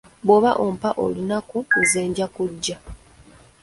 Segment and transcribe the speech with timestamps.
[0.25, 2.77] Gw'oba ompa olunaku nze nja kujja.